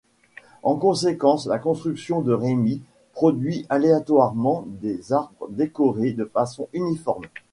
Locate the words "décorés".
5.51-6.13